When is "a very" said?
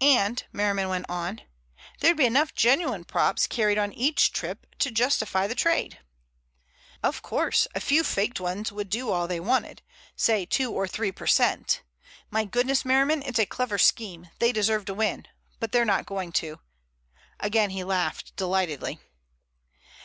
7.74-7.86